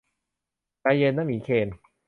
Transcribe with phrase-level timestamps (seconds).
[0.81, 1.67] ใจเย็นนะหมีเคน